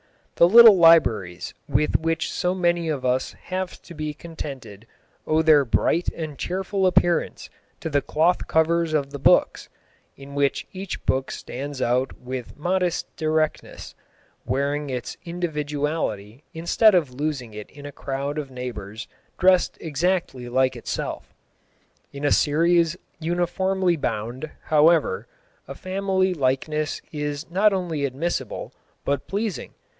[0.37, 4.87] The little libraries with which so many of us have to be contented
[5.27, 9.69] owe their bright and cheerful appearance to the cloth covers of the books,
[10.17, 13.93] in which each book stands out with modest directness,
[14.43, 19.07] wearing its individuality instead of losing it in a crowd of neighbours
[19.37, 21.31] dressed exactly like itself.
[22.11, 25.27] In a series uniformly bound, however,
[25.67, 28.73] a family likeness is not only admissible,
[29.05, 29.75] but pleasing.